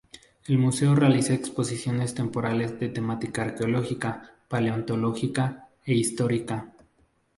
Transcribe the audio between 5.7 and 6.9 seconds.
e histórica.